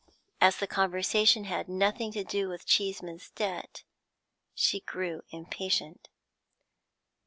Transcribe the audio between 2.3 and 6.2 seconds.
with Cheeseman's debt, she grew impatient.